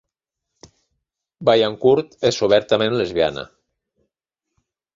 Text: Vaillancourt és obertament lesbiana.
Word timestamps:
Vaillancourt 1.49 2.17
és 2.31 2.41
obertament 2.49 2.99
lesbiana. 3.03 3.47